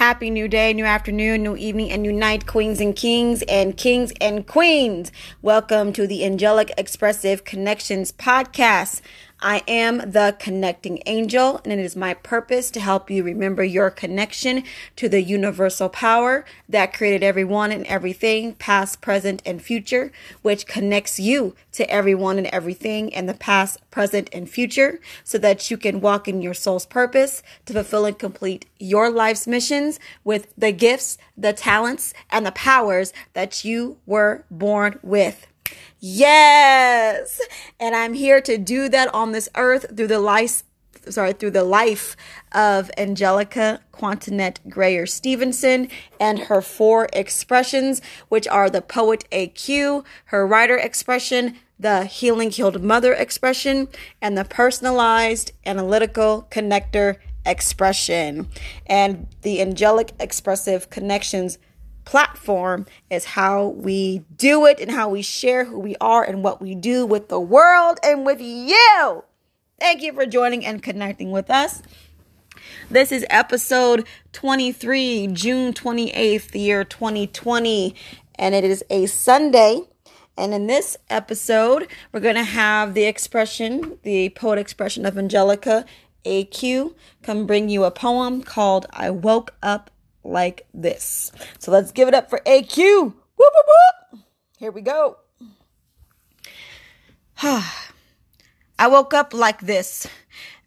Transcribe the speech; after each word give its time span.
Happy 0.00 0.30
new 0.30 0.48
day, 0.48 0.72
new 0.72 0.86
afternoon, 0.86 1.42
new 1.42 1.56
evening, 1.56 1.90
and 1.90 2.00
new 2.00 2.10
night, 2.10 2.46
queens 2.46 2.80
and 2.80 2.96
kings, 2.96 3.42
and 3.42 3.76
kings 3.76 4.14
and 4.18 4.46
queens. 4.46 5.12
Welcome 5.42 5.92
to 5.92 6.06
the 6.06 6.24
Angelic 6.24 6.72
Expressive 6.78 7.44
Connections 7.44 8.10
podcast. 8.10 9.02
I 9.42 9.62
am 9.66 9.98
the 9.98 10.36
connecting 10.38 11.02
angel, 11.06 11.60
and 11.64 11.72
it 11.72 11.78
is 11.78 11.96
my 11.96 12.12
purpose 12.12 12.70
to 12.72 12.80
help 12.80 13.10
you 13.10 13.22
remember 13.22 13.64
your 13.64 13.90
connection 13.90 14.64
to 14.96 15.08
the 15.08 15.22
universal 15.22 15.88
power 15.88 16.44
that 16.68 16.92
created 16.92 17.22
everyone 17.22 17.72
and 17.72 17.86
everything, 17.86 18.54
past, 18.54 19.00
present, 19.00 19.40
and 19.46 19.62
future, 19.62 20.12
which 20.42 20.66
connects 20.66 21.18
you 21.18 21.54
to 21.72 21.88
everyone 21.90 22.36
and 22.36 22.48
everything 22.48 23.08
in 23.10 23.24
the 23.24 23.34
past, 23.34 23.78
present, 23.90 24.28
and 24.32 24.50
future, 24.50 25.00
so 25.24 25.38
that 25.38 25.70
you 25.70 25.78
can 25.78 26.02
walk 26.02 26.28
in 26.28 26.42
your 26.42 26.54
soul's 26.54 26.84
purpose 26.84 27.42
to 27.64 27.72
fulfill 27.72 28.04
and 28.04 28.18
complete 28.18 28.66
your 28.78 29.10
life's 29.10 29.46
missions 29.46 29.98
with 30.22 30.52
the 30.58 30.72
gifts, 30.72 31.16
the 31.36 31.54
talents, 31.54 32.12
and 32.28 32.44
the 32.44 32.52
powers 32.52 33.14
that 33.32 33.64
you 33.64 33.96
were 34.04 34.44
born 34.50 34.98
with. 35.02 35.46
Yes. 35.98 37.40
And 37.78 37.94
I'm 37.94 38.14
here 38.14 38.40
to 38.40 38.56
do 38.56 38.88
that 38.88 39.12
on 39.14 39.32
this 39.32 39.48
earth 39.56 39.96
through 39.96 40.08
the 40.08 40.20
life 40.20 40.62
sorry, 41.08 41.32
through 41.32 41.50
the 41.50 41.64
life 41.64 42.16
of 42.52 42.90
Angelica 42.98 43.80
Quantinet 43.92 44.58
Grayer 44.68 45.06
Stevenson 45.06 45.88
and 46.18 46.38
her 46.40 46.60
four 46.60 47.08
expressions, 47.12 48.02
which 48.28 48.46
are 48.48 48.68
the 48.68 48.82
poet 48.82 49.24
AQ, 49.32 50.04
her 50.26 50.46
writer 50.46 50.76
expression, 50.76 51.56
the 51.78 52.04
healing 52.04 52.50
healed 52.50 52.82
mother 52.82 53.14
expression, 53.14 53.88
and 54.20 54.36
the 54.36 54.44
personalized 54.44 55.52
analytical 55.64 56.46
connector 56.50 57.16
expression. 57.46 58.48
And 58.86 59.26
the 59.42 59.60
angelic 59.62 60.12
expressive 60.20 60.90
connections 60.90 61.58
platform 62.10 62.86
is 63.08 63.24
how 63.24 63.68
we 63.68 64.24
do 64.36 64.66
it 64.66 64.80
and 64.80 64.90
how 64.90 65.08
we 65.08 65.22
share 65.22 65.66
who 65.66 65.78
we 65.78 65.94
are 66.00 66.24
and 66.24 66.42
what 66.42 66.60
we 66.60 66.74
do 66.74 67.06
with 67.06 67.28
the 67.28 67.38
world 67.38 68.00
and 68.02 68.26
with 68.26 68.40
you. 68.40 69.22
Thank 69.78 70.02
you 70.02 70.12
for 70.12 70.26
joining 70.26 70.66
and 70.66 70.82
connecting 70.82 71.30
with 71.30 71.48
us. 71.48 71.82
This 72.90 73.12
is 73.12 73.24
episode 73.30 74.08
23, 74.32 75.28
June 75.28 75.72
28th, 75.72 76.50
the 76.50 76.58
year 76.58 76.82
2020, 76.82 77.94
and 78.34 78.56
it 78.56 78.64
is 78.64 78.82
a 78.90 79.06
Sunday. 79.06 79.82
And 80.36 80.52
in 80.52 80.66
this 80.66 80.96
episode, 81.10 81.86
we're 82.10 82.18
going 82.18 82.34
to 82.34 82.42
have 82.42 82.94
the 82.94 83.04
expression, 83.04 84.00
the 84.02 84.30
poet 84.30 84.58
expression 84.58 85.06
of 85.06 85.16
Angelica 85.16 85.84
AQ, 86.24 86.92
come 87.22 87.46
bring 87.46 87.68
you 87.68 87.84
a 87.84 87.92
poem 87.92 88.42
called 88.42 88.86
I 88.90 89.10
Woke 89.10 89.54
Up 89.62 89.92
like 90.24 90.66
this. 90.74 91.32
So 91.58 91.70
let's 91.70 91.92
give 91.92 92.08
it 92.08 92.14
up 92.14 92.30
for 92.30 92.40
AQ. 92.40 92.76
Whoop, 92.76 93.14
whoop, 93.36 93.66
whoop. 94.12 94.20
Here 94.58 94.70
we 94.70 94.82
go. 94.82 95.16
I 97.42 98.86
woke 98.88 99.14
up 99.14 99.32
like 99.32 99.62
this. 99.62 100.06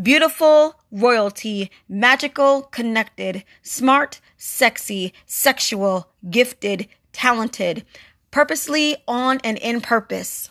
Beautiful, 0.00 0.80
royalty, 0.92 1.70
magical, 1.88 2.62
connected, 2.62 3.44
smart, 3.62 4.20
sexy, 4.36 5.12
sexual, 5.26 6.10
gifted, 6.30 6.88
talented, 7.12 7.84
purposely 8.30 8.96
on 9.08 9.40
and 9.42 9.58
in 9.58 9.80
purpose. 9.80 10.50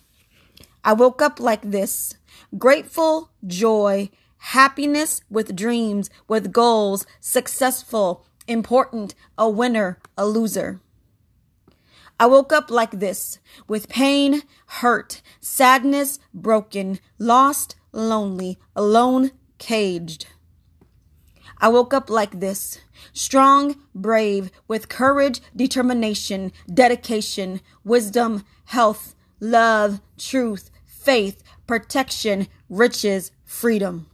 I 0.84 0.94
woke 0.94 1.22
up 1.22 1.40
like 1.40 1.62
this. 1.62 2.16
Grateful, 2.58 3.30
joy, 3.46 4.10
happiness 4.38 5.22
with 5.30 5.56
dreams, 5.56 6.10
with 6.28 6.52
goals, 6.52 7.06
successful, 7.20 8.26
important, 8.48 9.14
a 9.38 9.50
winner, 9.50 10.00
a 10.18 10.26
loser. 10.26 10.80
I 12.20 12.26
woke 12.26 12.52
up 12.52 12.72
like 12.72 13.00
this, 13.00 13.40
with 13.68 13.90
pain, 13.90 14.42
hurt, 14.68 15.22
sadness, 15.40 16.20
broken, 16.34 17.00
lost, 17.20 17.76
lonely, 17.92 18.58
alone, 18.76 19.32
caged. 19.60 20.28
I 21.60 21.70
woke 21.70 21.94
up 21.94 22.10
like 22.10 22.40
this, 22.40 22.80
strong, 23.14 23.76
brave, 23.94 24.52
with 24.68 24.90
courage, 24.90 25.42
determination, 25.56 26.52
dedication, 26.72 27.62
wisdom, 27.84 28.46
health, 28.66 29.16
love, 29.40 30.02
truth, 30.18 30.72
faith, 30.86 31.44
protection, 31.68 32.48
riches, 32.70 33.32
freedom. 33.46 34.08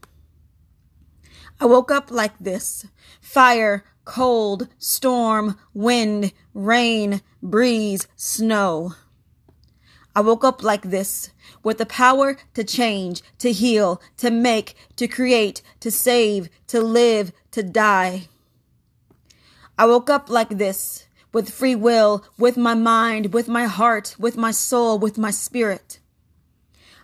I 1.60 1.66
woke 1.66 1.92
up 1.92 2.12
like 2.12 2.38
this, 2.40 2.86
fire, 3.22 3.84
cold, 4.06 4.68
storm, 4.78 5.58
wind, 5.74 6.34
rain, 6.54 7.22
breeze, 7.42 8.08
snow. 8.16 8.94
I 10.16 10.22
woke 10.22 10.44
up 10.44 10.62
like 10.62 10.84
this, 10.84 11.32
with 11.64 11.80
the 11.80 11.86
power 11.86 12.38
to 12.54 12.64
change, 12.64 13.24
to 13.40 13.52
heal, 13.52 14.02
to 14.18 14.30
make, 14.30 14.76
to 14.98 15.08
create, 15.08 15.62
to 15.80 15.90
save, 15.90 16.50
to 16.68 16.82
live, 16.82 17.32
to 17.52 17.64
die. 17.64 18.28
I 19.78 19.86
woke 19.88 20.10
up 20.10 20.30
like 20.30 20.50
this, 20.50 21.08
with 21.32 21.50
free 21.50 21.76
will, 21.76 22.24
with 22.38 22.58
my 22.58 22.76
mind, 22.76 23.34
with 23.34 23.48
my 23.48 23.66
heart, 23.66 24.16
with 24.20 24.38
my 24.38 24.52
soul, 24.52 25.00
with 25.00 25.18
my 25.18 25.32
spirit. 25.32 26.00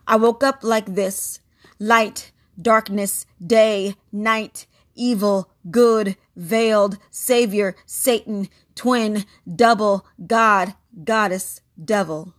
I 0.07 0.15
woke 0.17 0.43
up 0.43 0.63
like 0.63 0.93
this, 0.93 1.39
light, 1.79 2.31
darkness, 2.61 3.25
day, 3.43 3.95
night, 4.11 4.67
evil, 4.93 5.49
good, 5.71 6.15
veiled, 6.35 6.97
savior, 7.11 7.75
Satan, 7.85 8.49
twin, 8.75 9.25
double, 9.45 10.05
God, 10.25 10.73
goddess, 11.03 11.61
devil. 11.83 12.33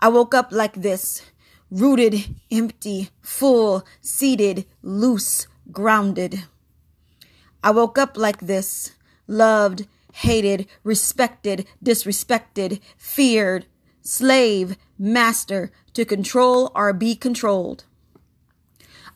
I 0.00 0.08
woke 0.08 0.34
up 0.34 0.52
like 0.52 0.74
this, 0.74 1.22
rooted, 1.70 2.36
empty, 2.50 3.10
full, 3.22 3.84
seated, 4.00 4.66
loose, 4.82 5.46
grounded. 5.72 6.44
I 7.62 7.70
woke 7.70 7.96
up 7.96 8.16
like 8.16 8.40
this, 8.40 8.92
loved, 9.26 9.86
hated, 10.12 10.66
respected, 10.82 11.66
disrespected, 11.82 12.80
feared, 12.96 13.66
slave, 14.02 14.76
master, 14.98 15.72
to 15.94 16.04
control 16.04 16.70
or 16.74 16.92
be 16.92 17.16
controlled. 17.16 17.84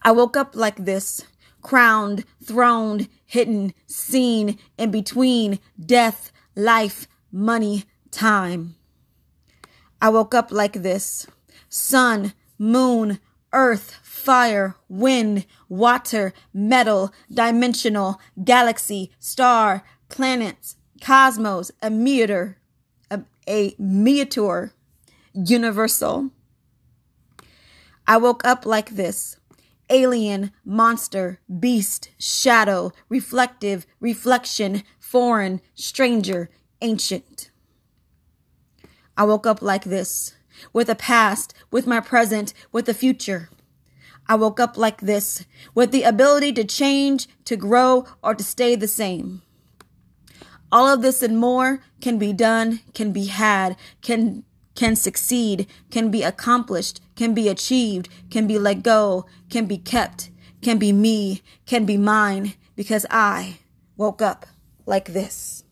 I 0.03 0.13
woke 0.13 0.37
up 0.37 0.57
like 0.57 0.85
this, 0.85 1.25
crowned, 1.63 2.25
throned, 2.43 3.09
hidden, 3.25 3.75
seen, 3.87 4.59
in 4.77 4.91
between 4.91 5.59
death, 5.79 6.33
life, 6.55 7.07
money, 7.31 7.85
time. 8.11 8.75
I 10.01 10.09
woke 10.11 10.35
up 10.35 10.53
like 10.53 10.75
this 10.75 11.27
sun, 11.69 12.33
moon, 12.59 13.19
earth, 13.53 13.99
fire, 14.03 14.77
wind, 14.89 15.47
water, 15.69 16.33
metal, 16.53 17.13
dimensional, 17.33 18.21
galaxy, 18.45 19.11
star, 19.19 19.85
planets, 20.09 20.77
cosmos, 21.01 21.71
a 21.83 21.91
meter, 21.91 22.59
a, 23.11 23.23
a 23.49 23.75
meteor, 23.79 24.73
universal. 25.33 26.31
I 28.07 28.17
woke 28.17 28.45
up 28.45 28.65
like 28.65 28.91
this 28.91 29.38
alien, 29.91 30.53
monster, 30.65 31.41
beast, 31.59 32.11
shadow, 32.19 32.93
reflective, 33.09 33.87
reflection, 34.01 34.83
foreign, 34.99 35.61
stranger, 35.75 36.51
ancient. 36.81 37.51
I 39.17 39.25
woke 39.25 39.47
up 39.47 39.61
like 39.63 39.85
this, 39.85 40.37
with 40.73 40.89
a 40.89 40.95
past, 40.95 41.55
with 41.71 41.87
my 41.87 42.01
present, 42.01 42.55
with 42.73 42.87
the 42.87 42.95
future. 42.95 43.51
I 44.27 44.35
woke 44.35 44.61
up 44.61 44.77
like 44.77 45.01
this, 45.01 45.45
with 45.75 45.91
the 45.91 46.03
ability 46.03 46.53
to 46.55 46.65
change, 46.65 47.27
to 47.47 47.57
grow, 47.57 48.07
or 48.23 48.35
to 48.35 48.45
stay 48.45 48.77
the 48.77 48.87
same. 48.87 49.43
All 50.71 50.87
of 50.87 51.01
this 51.01 51.23
and 51.23 51.39
more 51.39 51.81
can 52.01 52.19
be 52.19 52.35
done, 52.35 52.81
can 52.93 53.11
be 53.11 53.27
had, 53.27 53.77
can 54.03 54.45
can 54.79 54.95
succeed, 54.95 55.67
can 55.91 56.09
be 56.09 56.23
accomplished, 56.23 57.01
can 57.17 57.35
be 57.35 57.49
achieved, 57.49 58.09
can 58.31 58.47
be 58.47 58.61
let 58.61 58.81
go, 58.85 59.27
can 59.51 59.67
be 59.67 59.77
kept, 59.77 60.31
can 60.63 60.79
be 60.79 60.93
me, 60.93 61.43
can 61.67 61.85
be 61.85 61.97
mine, 61.97 62.55
because 62.77 63.05
I 63.11 63.59
woke 63.97 64.23
up 64.23 64.47
like 64.87 65.07
this. 65.07 65.65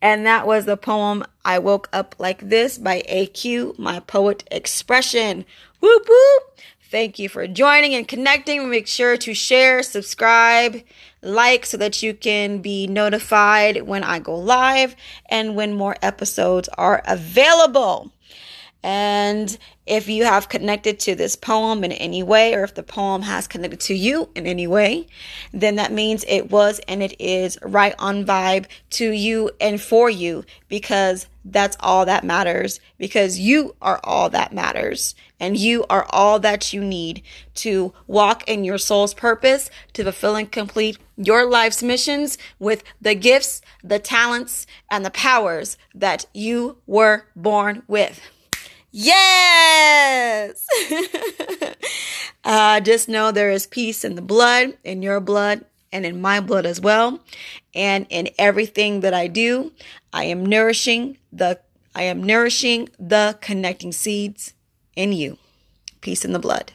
And 0.00 0.26
that 0.26 0.44
was 0.44 0.64
the 0.64 0.76
poem 0.76 1.24
I 1.44 1.60
Woke 1.60 1.88
Up 1.92 2.16
Like 2.18 2.48
This 2.48 2.76
by 2.76 3.02
AQ, 3.08 3.78
my 3.78 4.00
poet 4.00 4.42
expression. 4.50 5.44
Whoop 5.78 6.02
whoop! 6.08 6.58
Thank 6.92 7.18
you 7.18 7.30
for 7.30 7.46
joining 7.46 7.94
and 7.94 8.06
connecting. 8.06 8.68
Make 8.68 8.86
sure 8.86 9.16
to 9.16 9.32
share, 9.32 9.82
subscribe, 9.82 10.82
like 11.22 11.64
so 11.64 11.78
that 11.78 12.02
you 12.02 12.12
can 12.12 12.58
be 12.58 12.86
notified 12.86 13.84
when 13.84 14.04
I 14.04 14.18
go 14.18 14.36
live 14.36 14.94
and 15.30 15.56
when 15.56 15.72
more 15.72 15.96
episodes 16.02 16.68
are 16.76 17.02
available. 17.06 18.12
And 18.82 19.56
if 19.86 20.08
you 20.08 20.24
have 20.24 20.48
connected 20.48 20.98
to 21.00 21.14
this 21.14 21.36
poem 21.36 21.84
in 21.84 21.92
any 21.92 22.22
way, 22.22 22.54
or 22.54 22.64
if 22.64 22.74
the 22.74 22.82
poem 22.82 23.22
has 23.22 23.46
connected 23.46 23.80
to 23.80 23.94
you 23.94 24.28
in 24.34 24.46
any 24.46 24.66
way, 24.66 25.06
then 25.52 25.76
that 25.76 25.92
means 25.92 26.24
it 26.26 26.50
was 26.50 26.80
and 26.88 27.02
it 27.02 27.20
is 27.20 27.58
right 27.62 27.94
on 27.98 28.24
vibe 28.24 28.66
to 28.90 29.10
you 29.10 29.50
and 29.60 29.80
for 29.80 30.10
you 30.10 30.44
because 30.68 31.26
that's 31.44 31.76
all 31.80 32.06
that 32.06 32.24
matters 32.24 32.80
because 32.98 33.38
you 33.38 33.74
are 33.82 34.00
all 34.04 34.30
that 34.30 34.52
matters 34.52 35.14
and 35.40 35.56
you 35.56 35.84
are 35.90 36.06
all 36.10 36.38
that 36.38 36.72
you 36.72 36.82
need 36.84 37.22
to 37.54 37.92
walk 38.06 38.48
in 38.48 38.64
your 38.64 38.78
soul's 38.78 39.14
purpose 39.14 39.68
to 39.92 40.04
fulfill 40.04 40.36
and 40.36 40.52
complete 40.52 40.98
your 41.16 41.48
life's 41.48 41.82
missions 41.82 42.38
with 42.60 42.84
the 43.00 43.14
gifts, 43.16 43.60
the 43.82 43.98
talents, 43.98 44.66
and 44.90 45.04
the 45.04 45.10
powers 45.10 45.76
that 45.94 46.26
you 46.32 46.78
were 46.86 47.26
born 47.34 47.82
with. 47.88 48.20
Yes! 48.92 50.66
uh, 52.44 52.80
just 52.80 53.08
know 53.08 53.32
there 53.32 53.50
is 53.50 53.66
peace 53.66 54.04
in 54.04 54.16
the 54.16 54.22
blood, 54.22 54.76
in 54.84 55.00
your 55.00 55.18
blood, 55.18 55.64
and 55.90 56.04
in 56.04 56.20
my 56.20 56.40
blood 56.40 56.66
as 56.66 56.78
well. 56.78 57.20
And 57.74 58.06
in 58.10 58.28
everything 58.38 59.00
that 59.00 59.14
I 59.14 59.28
do, 59.28 59.72
I 60.12 60.24
am 60.24 60.44
nourishing 60.44 61.16
the 61.32 61.58
I 61.94 62.02
am 62.02 62.22
nourishing 62.22 62.88
the 62.98 63.38
connecting 63.40 63.92
seeds 63.92 64.54
in 64.94 65.12
you. 65.12 65.38
Peace 66.00 66.24
in 66.24 66.32
the 66.32 66.38
blood. 66.38 66.72